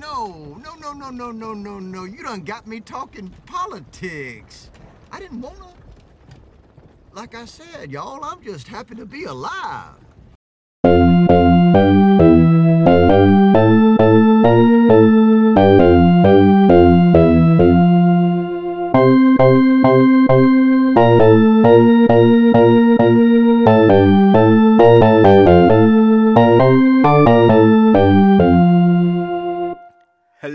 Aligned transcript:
No, 0.00 0.58
no, 0.64 0.74
no, 0.76 0.94
no, 0.94 1.10
no, 1.10 1.30
no, 1.30 1.52
no, 1.52 1.78
no. 1.78 2.04
You 2.04 2.22
done 2.22 2.40
got 2.40 2.66
me 2.66 2.80
talking 2.80 3.28
politics. 3.44 4.70
I 5.12 5.20
didn't 5.20 5.42
wanna. 5.42 5.74
Like 7.12 7.34
I 7.34 7.44
said, 7.44 7.90
y'all, 7.90 8.24
I'm 8.24 8.42
just 8.42 8.66
happy 8.66 8.94
to 8.94 9.04
be 9.04 9.24
alive. 9.24 9.96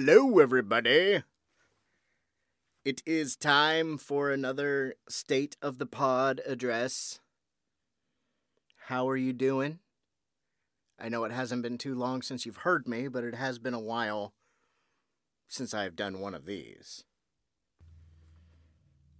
Hello, 0.08 0.38
everybody. 0.38 1.23
It 2.84 3.02
is 3.08 3.36
time 3.36 3.98
for 3.98 4.30
another 4.30 4.94
State 5.09 5.58
of 5.63 5.80
the 5.80 5.88
Pod 5.88 6.41
address. 6.46 7.22
How 8.86 9.10
are 9.10 9.18
you 9.18 9.34
doing? 9.34 9.80
I 10.99 11.10
know 11.10 11.23
it 11.23 11.32
hasn't 11.32 11.63
been 11.63 11.80
too 11.80 11.96
long 11.96 12.22
since 12.22 12.46
you've 12.46 12.58
heard 12.58 12.88
me, 12.88 13.08
but 13.08 13.23
it 13.23 13.34
has 13.34 13.58
been 13.58 13.73
a 13.73 13.80
while 13.80 14.36
since 15.48 15.73
I've 15.73 15.96
done 15.96 16.20
one 16.20 16.35
of 16.35 16.46
these. 16.46 17.04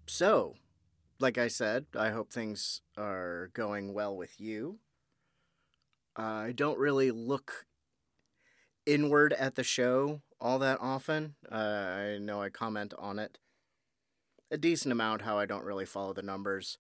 So, 0.06 0.54
like 1.20 1.40
I 1.40 1.48
said, 1.48 1.88
I 1.98 2.12
hope 2.12 2.32
things 2.32 2.82
are 2.96 3.50
going 3.54 3.96
well 3.96 4.16
with 4.16 4.40
you. 4.40 4.78
I 6.16 6.54
don't 6.56 6.78
really 6.78 7.10
look 7.10 7.66
inward 8.86 9.34
at 9.34 9.56
the 9.56 9.64
show 9.64 10.22
all 10.40 10.60
that 10.60 10.80
often. 10.82 11.36
Uh, 11.52 11.56
I 11.56 12.18
know 12.20 12.42
I 12.42 12.50
comment 12.50 12.94
on 12.98 13.20
it 13.20 13.38
a 14.52 14.58
decent 14.58 14.92
amount 14.92 15.24
how 15.24 15.38
I 15.38 15.46
don't 15.46 15.64
really 15.66 15.86
follow 15.86 16.14
the 16.14 16.22
numbers. 16.22 16.78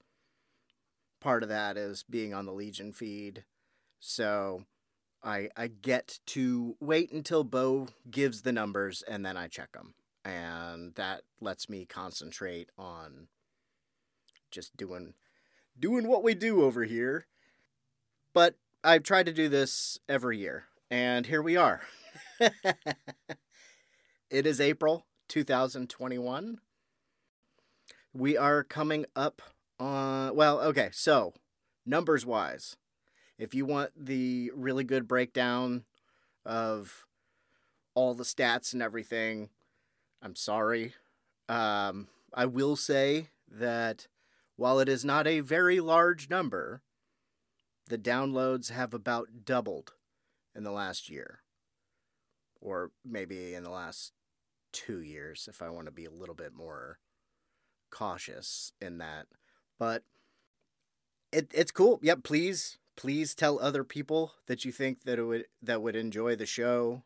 Part 1.19 1.43
of 1.43 1.49
that 1.49 1.77
is 1.77 2.03
being 2.09 2.33
on 2.33 2.45
the 2.45 2.53
Legion 2.53 2.91
feed. 2.91 3.43
So 3.99 4.65
I 5.23 5.49
I 5.55 5.67
get 5.67 6.19
to 6.27 6.75
wait 6.79 7.11
until 7.11 7.43
Bo 7.43 7.87
gives 8.09 8.41
the 8.41 8.51
numbers 8.51 9.03
and 9.07 9.25
then 9.25 9.37
I 9.37 9.47
check 9.47 9.71
them. 9.71 9.95
And 10.23 10.95
that 10.95 11.21
lets 11.39 11.69
me 11.69 11.85
concentrate 11.85 12.69
on 12.77 13.27
just 14.51 14.77
doing 14.77 15.13
doing 15.77 16.07
what 16.07 16.23
we 16.23 16.33
do 16.35 16.63
over 16.63 16.83
here. 16.83 17.27
But 18.33 18.55
I've 18.83 19.03
tried 19.03 19.25
to 19.25 19.33
do 19.33 19.49
this 19.49 19.99
every 20.07 20.37
year 20.37 20.65
and 20.91 21.25
here 21.25 21.41
we 21.41 21.57
are. 21.57 21.81
it 24.29 24.45
is 24.45 24.59
April 24.59 25.05
2021. 25.29 26.59
We 28.13 28.37
are 28.37 28.63
coming 28.63 29.05
up 29.15 29.41
on, 29.79 30.35
well, 30.35 30.59
okay, 30.61 30.89
so 30.91 31.33
numbers 31.85 32.25
wise, 32.25 32.75
if 33.37 33.53
you 33.53 33.65
want 33.65 33.91
the 33.95 34.51
really 34.55 34.83
good 34.83 35.07
breakdown 35.07 35.83
of 36.45 37.05
all 37.93 38.13
the 38.13 38.23
stats 38.23 38.73
and 38.73 38.81
everything, 38.81 39.49
I'm 40.21 40.35
sorry. 40.35 40.95
Um, 41.47 42.07
I 42.33 42.45
will 42.45 42.75
say 42.75 43.29
that 43.49 44.07
while 44.55 44.79
it 44.79 44.89
is 44.89 45.05
not 45.05 45.27
a 45.27 45.41
very 45.41 45.79
large 45.79 46.29
number, 46.29 46.81
the 47.87 47.97
downloads 47.97 48.71
have 48.71 48.93
about 48.93 49.45
doubled 49.45 49.93
in 50.55 50.63
the 50.63 50.71
last 50.71 51.09
year 51.09 51.41
or 52.65 52.89
maybe 53.05 53.53
in 53.53 53.63
the 53.63 53.69
last 53.69 54.11
two 54.73 54.99
years 54.99 55.47
if 55.49 55.61
I 55.61 55.69
want 55.69 55.85
to 55.85 55.91
be 55.91 56.05
a 56.05 56.11
little 56.11 56.35
bit 56.35 56.53
more 56.53 56.97
cautious 57.91 58.73
in 58.81 58.97
that. 58.97 59.27
But 59.77 60.03
it 61.31 61.51
it's 61.53 61.71
cool. 61.71 61.99
Yep, 62.01 62.23
please 62.23 62.79
please 62.97 63.35
tell 63.35 63.59
other 63.59 63.83
people 63.83 64.33
that 64.47 64.65
you 64.65 64.71
think 64.71 65.03
that 65.03 65.19
it 65.19 65.23
would 65.23 65.45
that 65.61 65.81
would 65.81 65.95
enjoy 65.95 66.35
the 66.35 66.45
show 66.45 67.03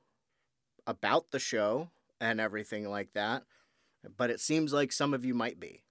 about 0.87 1.31
the 1.31 1.39
show 1.39 1.89
and 2.21 2.39
everything 2.39 2.89
like 2.89 3.13
that. 3.13 3.43
But 4.17 4.29
it 4.29 4.39
seems 4.39 4.71
like 4.71 4.93
some 4.93 5.13
of 5.13 5.25
you 5.25 5.33
might 5.33 5.59
be. 5.59 5.83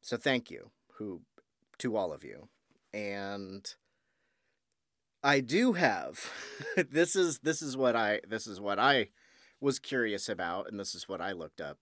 So 0.00 0.16
thank 0.16 0.50
you 0.50 0.70
who 0.94 1.20
to 1.78 1.96
all 1.96 2.12
of 2.12 2.24
you. 2.24 2.48
And 2.94 3.72
I 5.22 5.40
do 5.40 5.74
have 5.74 6.30
this 6.90 7.14
is 7.14 7.38
this 7.40 7.62
is 7.62 7.76
what 7.76 7.94
I 7.94 8.20
this 8.28 8.46
is 8.46 8.60
what 8.60 8.78
I 8.78 9.08
was 9.60 9.78
curious 9.78 10.28
about 10.28 10.68
and 10.68 10.80
this 10.80 10.94
is 10.94 11.08
what 11.08 11.20
I 11.20 11.32
looked 11.32 11.60
up. 11.60 11.78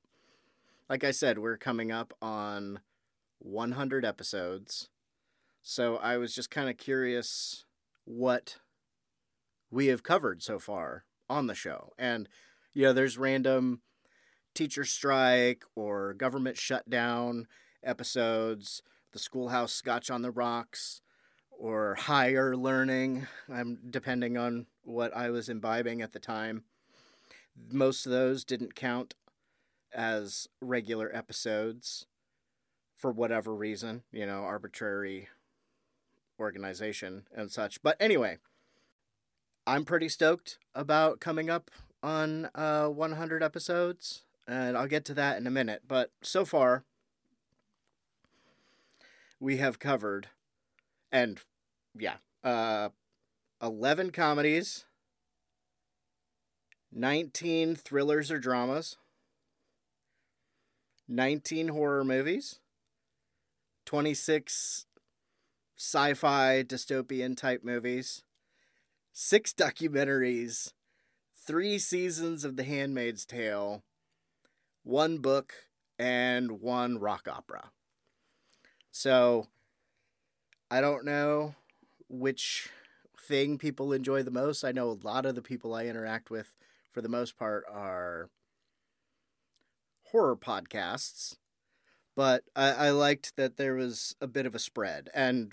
Like 0.88 1.04
I 1.04 1.12
said, 1.12 1.38
we're 1.38 1.56
coming 1.56 1.90
up 1.90 2.12
on 2.20 2.80
100 3.38 4.04
episodes. 4.04 4.90
So 5.62 5.96
I 5.96 6.16
was 6.16 6.34
just 6.34 6.50
kind 6.50 6.68
of 6.68 6.76
curious 6.76 7.64
what 8.04 8.56
we 9.70 9.86
have 9.86 10.02
covered 10.02 10.42
so 10.42 10.58
far 10.58 11.04
on 11.28 11.46
the 11.46 11.54
show. 11.54 11.92
And 11.98 12.28
you 12.74 12.82
know, 12.82 12.92
there's 12.92 13.16
random 13.16 13.80
teacher 14.54 14.84
strike 14.84 15.64
or 15.74 16.12
government 16.12 16.58
shutdown 16.58 17.46
episodes, 17.82 18.82
the 19.12 19.18
schoolhouse 19.18 19.72
scotch 19.72 20.10
on 20.10 20.22
the 20.22 20.30
rocks, 20.30 21.00
or 21.60 21.94
higher 21.94 22.56
learning. 22.56 23.26
I'm 23.52 23.78
depending 23.90 24.38
on 24.38 24.66
what 24.82 25.14
I 25.14 25.28
was 25.28 25.50
imbibing 25.50 26.00
at 26.00 26.12
the 26.12 26.18
time. 26.18 26.64
Most 27.70 28.06
of 28.06 28.12
those 28.12 28.44
didn't 28.44 28.74
count 28.74 29.14
as 29.92 30.48
regular 30.62 31.14
episodes 31.14 32.06
for 32.96 33.12
whatever 33.12 33.54
reason, 33.54 34.02
you 34.10 34.24
know, 34.24 34.40
arbitrary 34.40 35.28
organization 36.38 37.24
and 37.34 37.52
such. 37.52 37.82
But 37.82 37.96
anyway, 38.00 38.38
I'm 39.66 39.84
pretty 39.84 40.08
stoked 40.08 40.58
about 40.74 41.20
coming 41.20 41.50
up 41.50 41.70
on 42.02 42.48
uh, 42.54 42.86
100 42.86 43.42
episodes, 43.42 44.22
and 44.48 44.78
I'll 44.78 44.86
get 44.86 45.04
to 45.06 45.14
that 45.14 45.36
in 45.36 45.46
a 45.46 45.50
minute. 45.50 45.82
But 45.86 46.10
so 46.22 46.46
far, 46.46 46.84
we 49.38 49.58
have 49.58 49.78
covered, 49.78 50.28
and 51.12 51.40
yeah, 51.98 52.16
uh, 52.44 52.90
11 53.62 54.10
comedies, 54.10 54.84
19 56.92 57.76
thrillers 57.76 58.30
or 58.30 58.38
dramas, 58.38 58.96
19 61.08 61.68
horror 61.68 62.04
movies, 62.04 62.60
26 63.86 64.86
sci 65.76 66.14
fi 66.14 66.62
dystopian 66.62 67.36
type 67.36 67.64
movies, 67.64 68.22
six 69.12 69.52
documentaries, 69.52 70.72
three 71.46 71.78
seasons 71.78 72.44
of 72.44 72.56
The 72.56 72.64
Handmaid's 72.64 73.24
Tale, 73.24 73.82
one 74.84 75.18
book, 75.18 75.52
and 75.98 76.60
one 76.60 76.98
rock 76.98 77.26
opera. 77.28 77.70
So, 78.90 79.48
I 80.70 80.80
don't 80.80 81.04
know 81.04 81.56
which 82.08 82.68
thing 83.18 83.58
people 83.58 83.92
enjoy 83.92 84.22
the 84.22 84.30
most. 84.30 84.64
I 84.64 84.72
know 84.72 84.90
a 84.90 85.06
lot 85.06 85.26
of 85.26 85.34
the 85.34 85.42
people 85.42 85.74
I 85.74 85.86
interact 85.86 86.30
with, 86.30 86.56
for 86.92 87.00
the 87.00 87.08
most 87.08 87.36
part, 87.36 87.64
are 87.70 88.30
horror 90.04 90.36
podcasts, 90.36 91.36
but 92.14 92.44
I, 92.54 92.70
I 92.70 92.90
liked 92.90 93.36
that 93.36 93.56
there 93.56 93.74
was 93.74 94.14
a 94.20 94.26
bit 94.26 94.46
of 94.46 94.54
a 94.54 94.60
spread. 94.60 95.08
And 95.14 95.52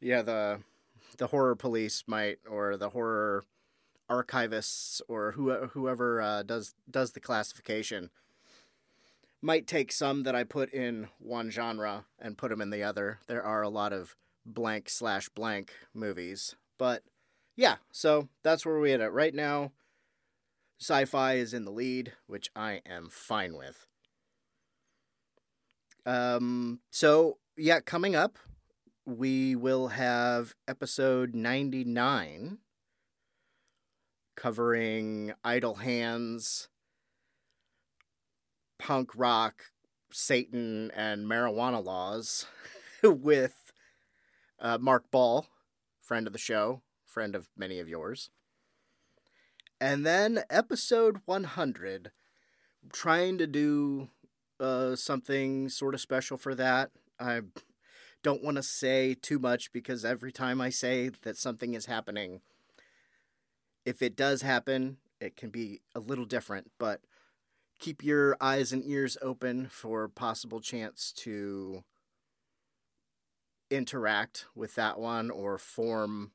yeah, 0.00 0.22
the 0.22 0.60
the 1.16 1.28
horror 1.28 1.54
police 1.54 2.02
might, 2.06 2.38
or 2.48 2.76
the 2.76 2.90
horror 2.90 3.44
archivists, 4.10 5.00
or 5.08 5.32
who, 5.32 5.52
whoever 5.68 6.20
uh, 6.20 6.42
does 6.42 6.74
does 6.90 7.12
the 7.12 7.20
classification, 7.20 8.10
might 9.44 9.66
take 9.66 9.92
some 9.92 10.22
that 10.22 10.34
I 10.34 10.42
put 10.42 10.72
in 10.72 11.08
one 11.18 11.50
genre 11.50 12.06
and 12.18 12.38
put 12.38 12.48
them 12.48 12.62
in 12.62 12.70
the 12.70 12.82
other. 12.82 13.20
There 13.26 13.44
are 13.44 13.60
a 13.60 13.68
lot 13.68 13.92
of 13.92 14.16
blank 14.46 14.88
slash 14.88 15.28
blank 15.28 15.72
movies. 15.92 16.56
But 16.78 17.02
yeah, 17.54 17.76
so 17.92 18.28
that's 18.42 18.64
where 18.64 18.78
we're 18.78 19.00
at 19.00 19.12
right 19.12 19.34
now. 19.34 19.72
Sci 20.80 21.04
fi 21.04 21.34
is 21.34 21.52
in 21.52 21.66
the 21.66 21.70
lead, 21.70 22.14
which 22.26 22.50
I 22.56 22.80
am 22.86 23.08
fine 23.10 23.54
with. 23.54 23.86
Um, 26.06 26.80
so 26.90 27.36
yeah, 27.56 27.80
coming 27.80 28.16
up, 28.16 28.38
we 29.04 29.54
will 29.54 29.88
have 29.88 30.54
episode 30.66 31.34
99 31.34 32.58
covering 34.36 35.32
Idle 35.44 35.76
Hands, 35.76 36.68
punk 38.78 39.10
rock, 39.14 39.64
Satan, 40.10 40.90
and 40.94 41.26
marijuana 41.26 41.84
laws 41.84 42.46
with 43.02 43.72
uh, 44.60 44.78
Mark 44.78 45.10
Ball, 45.10 45.46
friend 46.00 46.26
of 46.26 46.32
the 46.32 46.38
show, 46.38 46.82
friend 47.04 47.34
of 47.34 47.48
many 47.56 47.78
of 47.78 47.88
yours. 47.88 48.30
And 49.80 50.06
then 50.06 50.44
episode 50.50 51.18
100, 51.26 52.12
trying 52.92 53.38
to 53.38 53.46
do 53.46 54.08
uh, 54.60 54.96
something 54.96 55.68
sort 55.68 55.94
of 55.94 56.00
special 56.00 56.36
for 56.36 56.54
that. 56.54 56.90
I 57.18 57.42
don't 58.22 58.42
want 58.42 58.56
to 58.56 58.62
say 58.62 59.14
too 59.14 59.38
much 59.38 59.72
because 59.72 60.04
every 60.04 60.32
time 60.32 60.60
I 60.60 60.70
say 60.70 61.10
that 61.22 61.36
something 61.36 61.74
is 61.74 61.86
happening, 61.86 62.40
if 63.84 64.00
it 64.00 64.16
does 64.16 64.42
happen, 64.42 64.96
it 65.20 65.36
can 65.36 65.50
be 65.50 65.82
a 65.94 66.00
little 66.00 66.24
different, 66.24 66.70
but 66.78 67.00
keep 67.78 68.02
your 68.02 68.36
eyes 68.40 68.72
and 68.72 68.84
ears 68.84 69.16
open 69.20 69.68
for 69.68 70.08
possible 70.08 70.60
chance 70.60 71.12
to 71.12 71.84
interact 73.70 74.46
with 74.54 74.74
that 74.74 74.98
one 74.98 75.30
or 75.30 75.58
form 75.58 76.32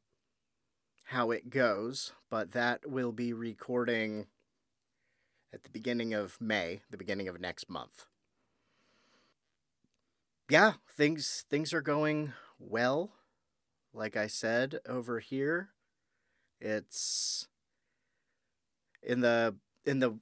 how 1.06 1.32
it 1.32 1.50
goes, 1.50 2.14
but 2.30 2.52
that 2.52 2.88
will 2.88 3.12
be 3.12 3.34
recording 3.34 4.28
at 5.52 5.64
the 5.64 5.70
beginning 5.70 6.14
of 6.14 6.40
May, 6.40 6.82
the 6.92 6.98
beginning 6.98 7.28
of 7.28 7.40
next 7.42 7.70
month. 7.70 8.06
Yeah, 10.50 10.74
things 10.88 11.46
things 11.50 11.74
are 11.74 11.82
going 11.82 12.34
well. 12.60 13.12
Like 13.94 14.16
I 14.16 14.28
said 14.28 14.80
over 14.88 15.20
here, 15.20 15.70
it's 16.60 17.48
in 19.02 19.22
the 19.22 19.56
in 19.86 20.00
the 20.00 20.20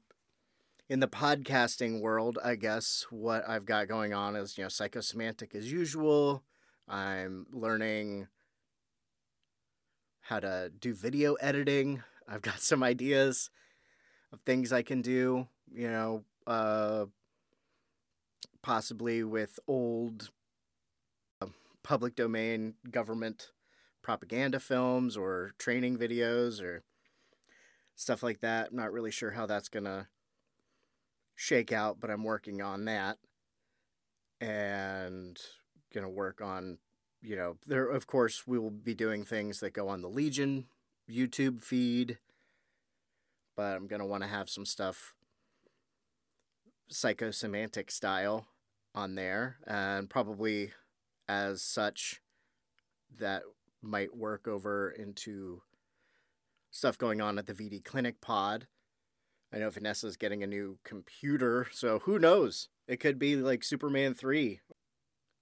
in 0.90 1.00
the 1.00 1.08
podcasting 1.08 2.02
world, 2.02 2.40
I 2.44 2.56
guess 2.56 3.06
what 3.10 3.48
I've 3.48 3.66
got 3.66 3.88
going 3.88 4.14
on 4.14 4.36
is, 4.36 4.58
you 4.58 4.64
know, 4.64 4.70
psychosemantic 4.70 5.54
as 5.54 5.72
usual. 5.72 6.44
I'm 6.88 7.46
learning 7.52 8.28
how 10.22 10.40
to 10.40 10.72
do 10.80 10.94
video 10.94 11.34
editing. 11.36 12.04
I've 12.28 12.42
got 12.42 12.60
some 12.62 12.84
ideas 12.84 13.50
of 14.32 14.40
things 14.42 14.72
I 14.72 14.82
can 14.82 15.02
do, 15.02 15.48
you 15.74 15.90
know, 15.90 16.24
uh, 16.46 17.06
possibly 18.62 19.24
with 19.24 19.60
old 19.68 20.30
uh, 21.42 21.48
public 21.84 22.16
domain 22.16 22.76
government 22.90 23.52
propaganda 24.02 24.60
films 24.60 25.18
or 25.18 25.52
training 25.58 25.98
videos 25.98 26.62
or 26.62 26.84
stuff 27.96 28.24
like 28.24 28.40
that. 28.40 28.70
I'm 28.72 28.78
not 28.78 28.94
really 28.94 29.12
sure 29.12 29.32
how 29.32 29.46
that's 29.46 29.68
going 29.68 29.84
to 29.84 30.08
shake 31.38 31.72
out, 31.72 32.02
but 32.02 32.10
I'm 32.10 32.26
working 32.26 32.62
on 32.62 32.84
that. 32.86 33.20
And 34.42 35.40
to 36.04 36.10
work 36.10 36.42
on, 36.42 36.80
you 37.22 37.38
know, 37.38 37.58
there, 37.66 37.90
of 37.90 38.08
course, 38.08 38.46
we 38.46 38.60
will 38.60 38.72
be 38.72 38.94
doing 38.94 39.24
things 39.24 39.62
that 39.62 39.72
go 39.72 39.88
on 39.88 40.02
the 40.02 40.10
Legion 40.10 40.66
YouTube 41.10 41.64
feed, 41.64 42.18
but 43.56 43.76
I'm 43.76 43.88
to 44.02 44.06
want 44.06 44.24
to 44.24 44.30
have 44.30 44.50
some 44.50 44.66
stuff 44.66 45.14
psychosemantic 46.92 47.92
style 47.92 48.48
on 48.94 49.16
there, 49.16 49.58
and 49.66 50.10
probably 50.10 50.72
as 51.30 51.62
such 51.62 52.22
that 53.16 53.44
might 53.82 54.16
work 54.16 54.48
over 54.48 54.90
into 54.90 55.62
stuff 56.72 56.98
going 56.98 57.22
on 57.22 57.38
at 57.38 57.46
the 57.46 57.54
VD 57.54 57.84
Clinic 57.84 58.22
pod. 58.22 58.68
I 59.54 59.60
know 59.60 59.70
Vanessa's 59.70 60.18
getting 60.18 60.44
a 60.44 60.48
new 60.48 60.78
computer, 60.84 61.68
so 61.72 62.00
who 62.00 62.20
knows? 62.20 62.70
It 62.88 63.00
could 63.00 63.18
be 63.18 63.36
like 63.36 63.64
Superman 63.64 64.14
3 64.14 64.62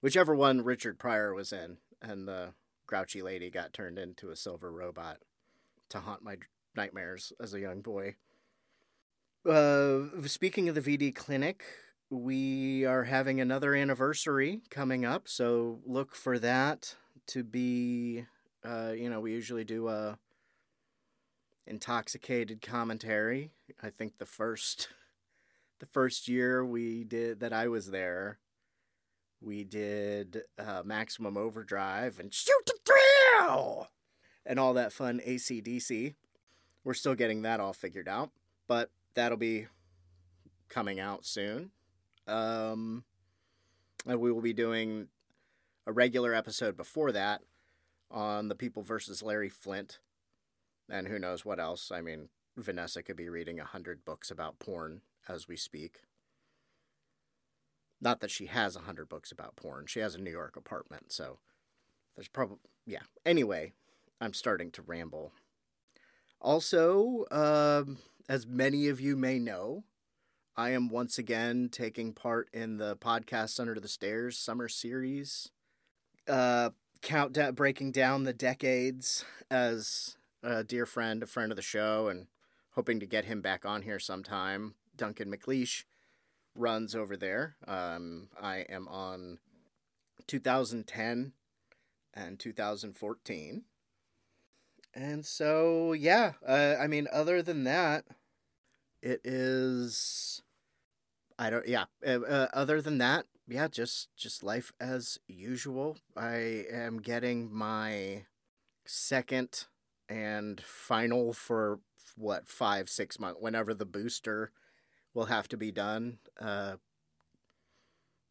whichever 0.06 0.36
one 0.36 0.63
Richard 0.63 1.00
Pryor 1.00 1.34
was 1.34 1.52
in, 1.52 1.78
and 2.00 2.28
the 2.28 2.54
grouchy 2.86 3.24
lady 3.24 3.50
got 3.50 3.74
turned 3.74 3.98
into 3.98 4.30
a 4.30 4.36
silver 4.36 4.72
robot 4.72 5.18
to 5.90 6.00
haunt 6.00 6.24
my 6.24 6.36
nightmares 6.75 7.34
as 7.42 7.56
a 7.56 7.60
young 7.60 7.81
boy. 7.81 8.13
Uh, 9.50 10.02
speaking 10.28 10.69
of 10.69 10.75
the 10.75 10.81
VD 10.81 11.16
clinic, 11.16 11.63
we 12.12 12.86
are 12.86 13.06
having 13.06 13.42
another 13.42 13.74
anniversary 13.74 14.62
coming 14.69 15.06
up, 15.06 15.28
so 15.28 15.80
look 15.88 16.13
for 16.13 16.38
that 16.38 16.96
to 17.25 17.44
be. 17.44 18.25
Uh, 18.63 18.92
you 18.96 19.10
know, 19.10 19.19
we 19.19 19.31
usually 19.31 19.63
do 19.63 19.88
a 19.88 20.19
intoxicated 21.68 22.62
commentary. 22.62 23.52
I 23.82 23.90
think 23.90 24.18
the 24.18 24.26
first, 24.26 24.90
the 25.80 25.86
first 25.86 26.28
year 26.28 26.66
we 26.66 27.04
did 27.04 27.40
that 27.40 27.54
I 27.54 27.68
was 27.68 27.92
there, 27.92 28.40
we 29.42 29.64
did 29.64 30.44
uh, 30.58 30.82
Maximum 30.84 31.38
Overdrive 31.38 32.20
and 32.20 32.34
Shoot 32.34 32.66
to 32.66 32.76
Thrill 32.86 33.88
and 34.46 34.60
all 34.60 34.74
that 34.74 34.94
fun 34.94 35.22
ACDC. 35.26 36.16
We're 36.84 36.94
still 36.94 37.16
getting 37.16 37.42
that 37.42 37.60
all 37.60 37.74
figured 37.74 38.08
out, 38.08 38.32
but 38.68 38.92
that'll 39.16 39.38
be 39.38 39.68
coming 40.70 41.00
out 41.00 41.26
soon. 41.26 41.72
Um, 42.28 43.04
and 44.06 44.20
we 44.20 44.32
will 44.32 44.42
be 44.42 44.54
doing 44.54 45.08
a 45.88 45.92
regular 45.92 46.34
episode 46.34 46.78
before 46.78 47.12
that 47.12 47.42
on 48.12 48.50
the 48.50 48.56
People 48.56 48.84
versus 48.84 49.24
Larry 49.24 49.50
Flynt, 49.50 50.00
and 50.90 51.08
who 51.08 51.20
knows 51.20 51.46
what 51.46 51.60
else. 51.60 51.92
I 51.92 52.02
mean, 52.02 52.30
Vanessa 52.58 53.04
could 53.04 53.16
be 53.16 53.30
reading 53.30 53.60
a 53.60 53.66
hundred 53.66 54.06
books 54.06 54.32
about 54.32 54.60
porn 54.60 55.02
as 55.28 55.48
we 55.48 55.58
speak. 55.58 56.02
Not 58.02 58.20
that 58.20 58.32
she 58.32 58.46
has 58.48 58.76
a 58.76 58.82
hundred 58.82 59.10
books 59.10 59.32
about 59.32 59.56
porn. 59.56 59.86
She 59.88 60.00
has 60.00 60.16
a 60.16 60.22
New 60.22 60.32
York 60.32 60.56
apartment, 60.56 61.12
so 61.12 61.40
there's 62.16 62.28
probably 62.28 62.58
yeah. 62.86 63.04
Anyway, 63.26 63.74
I'm 64.22 64.34
starting 64.34 64.72
to 64.72 64.82
ramble. 64.82 65.32
Also, 66.40 67.26
um, 67.31 67.98
as 68.30 68.46
many 68.46 68.88
of 68.88 69.02
you 69.02 69.16
may 69.16 69.40
know, 69.40 69.84
I 70.56 70.70
am 70.70 70.90
once 70.90 71.18
again 71.18 71.70
taking 71.72 72.14
part 72.14 72.50
in 72.54 72.78
the 72.78 72.96
podcast 72.96 73.60
Under 73.60 73.80
the 73.80 73.88
Stairs 73.88 74.38
summer 74.38 74.68
series. 74.68 75.52
Uh, 76.28 76.72
count 77.02 77.34
countdown, 77.34 77.54
breaking 77.56 77.92
down 77.92 78.24
the 78.24 78.34
decades 78.34 79.26
as 79.50 80.18
a 80.45 80.63
dear 80.63 80.86
friend, 80.86 81.24
a 81.24 81.25
friend 81.25 81.51
of 81.51 81.56
the 81.56 81.62
show, 81.62 82.07
and 82.07 82.27
hoping 82.71 83.00
to 83.00 83.06
get 83.06 83.25
him 83.25 83.42
back 83.42 83.65
on 83.65 83.81
here 83.81 84.00
sometime. 84.00 84.75
Duncan 84.95 85.33
McLeish 85.33 85.83
runs 86.53 86.95
over 86.95 87.18
there. 87.18 87.56
Um, 87.68 88.30
I 88.39 88.59
am 88.69 88.88
on 88.88 89.39
2010 90.27 91.33
and 92.13 92.39
2014. 92.39 93.63
And 94.94 95.25
so, 95.25 95.92
yeah, 95.92 96.33
uh, 96.47 96.75
I 96.80 96.88
mean, 96.88 97.07
other 97.11 97.42
than 97.42 97.66
that, 97.66 98.06
it 99.02 99.21
is. 99.23 100.42
I 101.37 101.49
don't. 101.49 101.68
Yeah. 101.68 101.85
Uh, 102.06 102.21
uh, 102.21 102.47
other 102.54 102.81
than 102.81 102.97
that, 102.99 103.25
yeah, 103.45 103.68
just 103.68 104.07
just 104.16 104.42
life 104.42 104.71
as 104.80 105.19
usual. 105.28 105.97
I 106.16 106.64
am 106.71 107.02
getting 107.02 107.54
my 107.54 108.23
second 108.85 109.66
and 110.09 110.62
final 110.62 111.33
for 111.33 111.80
what 112.16 112.47
five 112.47 112.90
six 112.90 113.19
months. 113.19 113.40
Whenever 113.42 113.74
the 113.74 113.85
booster 113.85 114.52
will 115.14 115.26
have 115.26 115.47
to 115.47 115.57
be 115.57 115.71
done. 115.71 116.19
Uh, 116.40 116.76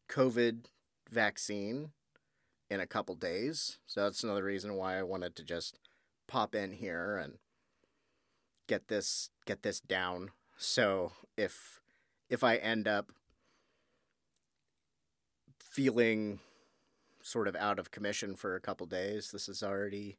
COVID 0.09 0.67
vaccine 1.11 1.91
in 2.71 2.81
a 2.81 2.87
couple 2.87 3.15
days. 3.15 3.79
So 3.87 4.03
that's 4.03 4.23
another 4.23 4.45
reason 4.45 4.75
why 4.75 4.99
I 4.99 5.03
wanted 5.03 5.35
to 5.37 5.45
just 5.45 5.79
pop 6.27 6.55
in 6.55 6.73
here 6.73 7.17
and 7.17 7.35
get 8.69 8.89
this 8.89 9.31
get 9.47 9.63
this 9.63 9.81
down. 9.81 10.31
So 10.57 11.13
if 11.37 11.81
if 12.29 12.45
I 12.45 12.57
end 12.57 12.87
up 12.87 13.11
feeling 15.59 16.39
sort 17.23 17.49
of 17.49 17.57
out 17.57 17.79
of 17.79 17.91
commission 17.91 18.37
for 18.37 18.55
a 18.55 18.61
couple 18.61 18.87
days, 18.87 19.31
this 19.31 19.49
is 19.49 19.63
already 19.63 20.19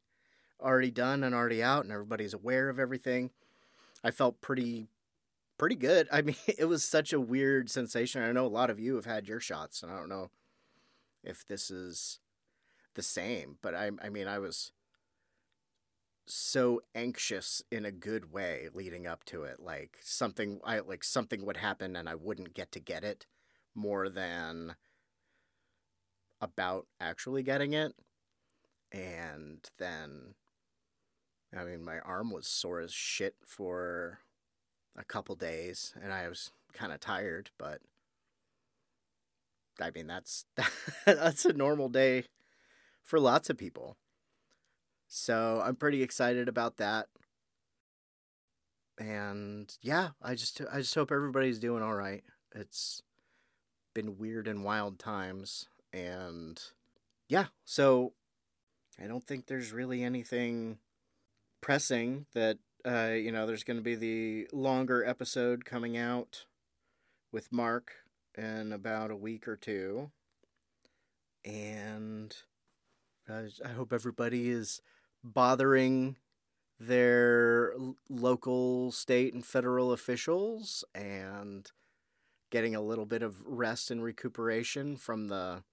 already 0.60 0.90
done 0.90 1.22
and 1.22 1.34
already 1.34 1.62
out 1.62 1.84
and 1.84 1.92
everybody's 1.92 2.34
aware 2.34 2.68
of 2.68 2.78
everything. 2.78 3.30
I 4.02 4.10
felt 4.10 4.40
pretty 4.40 4.88
pretty 5.58 5.76
good. 5.76 6.08
I 6.12 6.22
mean, 6.22 6.36
it 6.46 6.66
was 6.66 6.84
such 6.84 7.12
a 7.12 7.20
weird 7.20 7.70
sensation. 7.70 8.22
I 8.22 8.32
know 8.32 8.46
a 8.46 8.48
lot 8.48 8.70
of 8.70 8.80
you 8.80 8.96
have 8.96 9.06
had 9.06 9.28
your 9.28 9.40
shots, 9.40 9.82
and 9.82 9.90
I 9.92 9.96
don't 9.96 10.08
know 10.08 10.30
if 11.24 11.46
this 11.46 11.70
is 11.70 12.20
the 12.94 13.02
same, 13.02 13.58
but 13.62 13.74
I, 13.74 13.90
I 14.02 14.08
mean, 14.08 14.28
I 14.28 14.38
was 14.38 14.72
so 16.26 16.80
anxious 16.94 17.62
in 17.70 17.84
a 17.84 17.92
good 17.92 18.32
way 18.32 18.68
leading 18.72 19.06
up 19.06 19.24
to 19.24 19.44
it. 19.44 19.60
Like 19.60 19.98
something, 20.02 20.60
I 20.64 20.80
like 20.80 21.04
something 21.04 21.44
would 21.44 21.58
happen, 21.58 21.96
and 21.96 22.08
I 22.08 22.14
wouldn't 22.14 22.54
get 22.54 22.72
to 22.72 22.80
get 22.80 23.04
it 23.04 23.26
more 23.74 24.08
than 24.08 24.76
about 26.40 26.86
actually 27.00 27.42
getting 27.42 27.72
it. 27.72 27.92
And 28.92 29.68
then, 29.78 30.34
I 31.56 31.64
mean, 31.64 31.84
my 31.84 31.98
arm 32.00 32.30
was 32.30 32.46
sore 32.46 32.80
as 32.80 32.92
shit 32.92 33.36
for 33.44 34.20
a 34.96 35.04
couple 35.04 35.34
days 35.36 35.94
and 36.02 36.12
I 36.12 36.28
was 36.28 36.50
kind 36.72 36.92
of 36.92 37.00
tired, 37.00 37.50
but 37.58 37.80
I 39.80 39.90
mean 39.90 40.06
that's 40.06 40.44
that's 41.06 41.44
a 41.44 41.52
normal 41.52 41.88
day 41.88 42.24
for 43.02 43.20
lots 43.20 43.50
of 43.50 43.58
people. 43.58 43.96
So, 45.08 45.62
I'm 45.64 45.76
pretty 45.76 46.02
excited 46.02 46.48
about 46.48 46.76
that. 46.78 47.08
and 48.98 49.76
yeah, 49.82 50.10
I 50.22 50.34
just 50.34 50.60
I 50.72 50.78
just 50.78 50.94
hope 50.94 51.12
everybody's 51.12 51.58
doing 51.58 51.82
all 51.82 51.94
right. 51.94 52.24
It's 52.54 53.02
been 53.94 54.18
weird 54.18 54.48
and 54.48 54.64
wild 54.64 54.98
times, 54.98 55.68
and 55.92 56.60
yeah, 57.28 57.46
so 57.64 58.12
I 59.02 59.06
don't 59.06 59.24
think 59.24 59.46
there's 59.46 59.72
really 59.72 60.02
anything 60.02 60.78
pressing 61.60 62.26
that 62.34 62.58
uh, 62.86 63.12
you 63.14 63.32
know. 63.32 63.46
There's 63.46 63.64
going 63.64 63.78
to 63.78 63.82
be 63.82 63.94
the 63.94 64.48
longer 64.52 65.04
episode 65.04 65.64
coming 65.64 65.96
out 65.96 66.46
with 67.32 67.52
Mark 67.52 67.92
in 68.36 68.72
about 68.72 69.10
a 69.10 69.16
week 69.16 69.48
or 69.48 69.56
two, 69.56 70.10
and 71.44 72.34
I 73.28 73.68
hope 73.68 73.92
everybody 73.92 74.50
is 74.50 74.80
bothering 75.24 76.16
their 76.78 77.74
local, 78.08 78.92
state, 78.92 79.34
and 79.34 79.44
federal 79.44 79.92
officials 79.92 80.84
and 80.94 81.70
getting 82.50 82.74
a 82.74 82.80
little 82.80 83.06
bit 83.06 83.22
of 83.22 83.42
rest 83.44 83.90
and 83.90 84.02
recuperation 84.02 84.96
from 84.96 85.28
the 85.28 85.64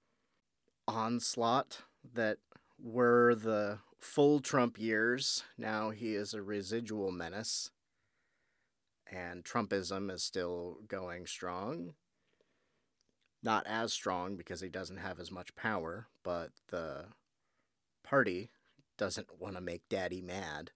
onslaught 0.87 1.83
that 2.13 2.37
were 2.81 3.35
the 3.35 3.79
full 4.03 4.39
Trump 4.39 4.79
years. 4.79 5.43
Now 5.57 5.89
he 5.89 6.15
is 6.15 6.33
a 6.33 6.41
residual 6.41 7.11
menace, 7.11 7.71
and 9.11 9.43
Trumpism 9.43 10.11
is 10.11 10.23
still 10.23 10.79
going 10.87 11.25
strong. 11.25 11.93
Not 13.41 13.67
as 13.67 13.91
strong 13.91 14.35
because 14.35 14.61
he 14.61 14.69
doesn't 14.69 14.97
have 14.97 15.19
as 15.19 15.31
much 15.31 15.55
power, 15.55 16.07
but 16.23 16.51
the 16.69 17.05
party 18.03 18.51
doesn't 18.97 19.39
want 19.39 19.55
to 19.55 19.61
make 19.61 19.89
daddy 19.89 20.21
mad 20.21 20.71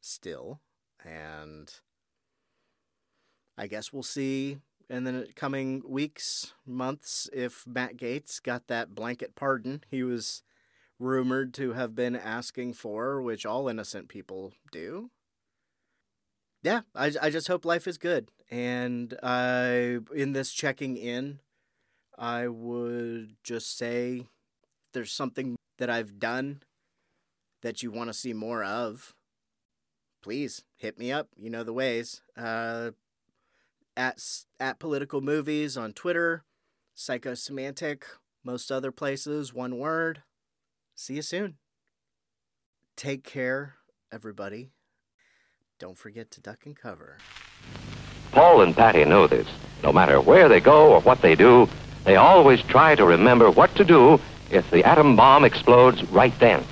still. 0.00 0.60
And 1.04 1.72
I 3.58 3.66
guess 3.66 3.92
we'll 3.92 4.02
see 4.02 4.58
in 4.88 5.04
the 5.04 5.28
coming 5.34 5.82
weeks, 5.86 6.52
months, 6.66 7.28
if 7.32 7.66
Matt 7.66 7.96
Gaetz 7.96 8.42
got 8.42 8.68
that 8.68 8.94
blanket 8.94 9.34
pardon 9.34 9.82
he 9.90 10.02
was 10.02 10.42
rumored 10.98 11.52
to 11.54 11.72
have 11.72 11.94
been 11.94 12.16
asking 12.16 12.74
for, 12.74 13.20
which 13.20 13.44
all 13.44 13.68
innocent 13.68 14.08
people 14.08 14.52
do. 14.70 15.10
Yeah, 16.62 16.82
I, 16.94 17.12
I 17.20 17.30
just 17.30 17.48
hope 17.48 17.64
life 17.64 17.86
is 17.86 17.98
good. 17.98 18.30
And 18.50 19.18
I, 19.22 19.98
in 20.14 20.32
this 20.32 20.52
checking 20.52 20.96
in, 20.96 21.40
I 22.16 22.48
would 22.48 23.36
just 23.42 23.76
say 23.76 24.26
there's 24.92 25.12
something 25.12 25.56
that 25.78 25.90
I've 25.90 26.18
done 26.18 26.62
that 27.62 27.82
you 27.82 27.90
want 27.90 28.08
to 28.08 28.14
see 28.14 28.32
more 28.32 28.62
of, 28.62 29.14
please 30.22 30.64
hit 30.76 30.98
me 30.98 31.10
up. 31.10 31.28
You 31.36 31.50
know 31.50 31.64
the 31.64 31.72
ways. 31.72 32.22
Uh, 32.36 32.90
at 33.96 34.20
at 34.58 34.78
political 34.78 35.20
movies 35.20 35.76
on 35.76 35.92
Twitter, 35.92 36.44
psychosemantic, 36.96 38.02
most 38.44 38.70
other 38.70 38.92
places, 38.92 39.52
one 39.52 39.78
word. 39.78 40.22
See 40.94 41.14
you 41.14 41.22
soon. 41.22 41.56
Take 42.96 43.24
care, 43.24 43.74
everybody. 44.12 44.70
Don't 45.80 45.98
forget 45.98 46.30
to 46.32 46.40
duck 46.40 46.66
and 46.66 46.76
cover. 46.76 47.18
Paul 48.30 48.62
and 48.62 48.76
Patty 48.76 49.04
know 49.04 49.26
this. 49.26 49.48
No 49.82 49.92
matter 49.92 50.20
where 50.20 50.48
they 50.48 50.60
go 50.60 50.92
or 50.92 51.00
what 51.00 51.20
they 51.20 51.34
do, 51.34 51.68
they 52.04 52.16
always 52.16 52.62
try 52.62 52.94
to 52.94 53.04
remember 53.04 53.50
what 53.50 53.74
to 53.74 53.84
do 53.84 54.20
if 54.50 54.70
the 54.70 54.84
atom 54.84 55.16
bomb 55.16 55.44
explodes 55.44 56.04
right 56.10 56.36
then. 56.38 56.62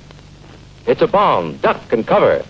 It's 0.87 1.01
a 1.01 1.07
bomb. 1.07 1.57
Duck 1.57 1.91
and 1.91 2.07
cover. 2.07 2.45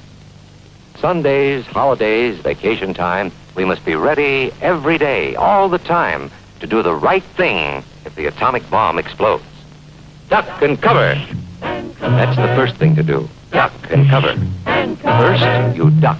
Sundays, 0.99 1.65
holidays, 1.65 2.39
vacation 2.39 2.93
time, 2.93 3.31
we 3.55 3.65
must 3.65 3.83
be 3.83 3.95
ready 3.95 4.51
every 4.61 4.97
day, 4.97 5.35
all 5.35 5.69
the 5.69 5.79
time, 5.79 6.29
to 6.59 6.67
do 6.67 6.83
the 6.83 6.93
right 6.93 7.23
thing 7.23 7.83
if 8.05 8.13
the 8.15 8.27
atomic 8.27 8.67
bomb 8.69 8.99
explodes. 8.99 9.43
Duck 10.29 10.61
and 10.61 10.79
cover. 10.81 11.19
That's 12.03 12.35
the 12.35 12.47
first 12.55 12.75
thing 12.75 12.95
to 12.95 13.03
do. 13.03 13.29
Duck 13.51 13.71
and 13.89 14.09
cover. 14.09 14.35
First, 15.01 15.75
you 15.77 15.89
duck. 16.01 16.19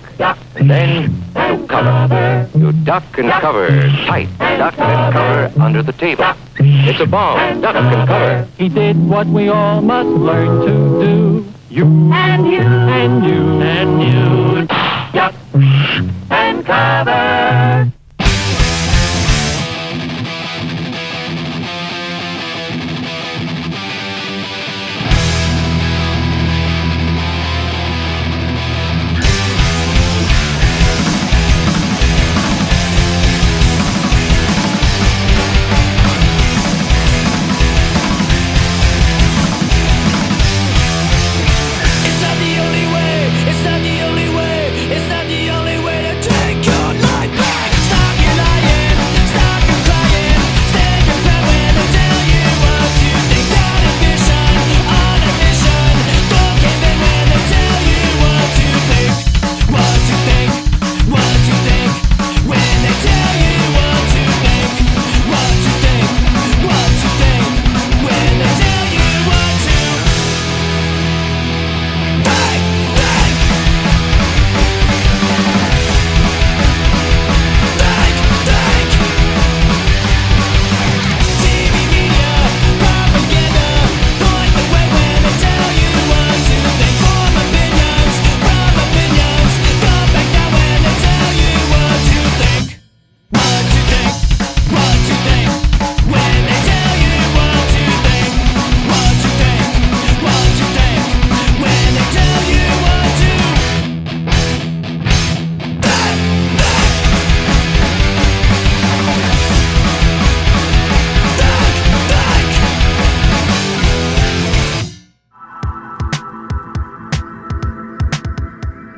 And 0.55 0.69
then 0.69 1.11
you 1.35 1.67
cover. 1.67 2.49
You 2.57 2.71
duck 2.71 3.03
and 3.17 3.29
cover 3.31 3.67
tight. 4.07 4.29
Duck 4.37 4.79
and 4.79 5.13
cover 5.13 5.61
under 5.61 5.83
the 5.83 5.91
table. 5.93 6.25
It's 6.57 7.01
a 7.01 7.05
bomb. 7.05 7.59
Duck 7.61 7.75
and 7.75 8.07
cover. 8.07 8.47
He 8.57 8.69
did 8.69 8.97
what 9.09 9.27
we 9.27 9.49
all 9.49 9.81
must 9.81 10.07
learn 10.07 10.61
to 10.65 11.05
do. 11.05 11.53
You 11.69 11.85
and 12.13 12.47
you 12.47 12.61
and 12.61 13.25
you 13.25 13.61
and 13.61 14.01
you 14.03 14.52